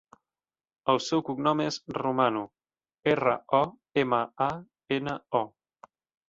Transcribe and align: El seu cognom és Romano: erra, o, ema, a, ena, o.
El 0.93 1.01
seu 1.07 1.19
cognom 1.27 1.61
és 1.65 1.77
Romano: 1.97 2.41
erra, 3.13 3.35
o, 3.59 3.61
ema, 4.05 4.23
a, 4.47 4.49
ena, 4.99 5.17
o. 5.43 5.45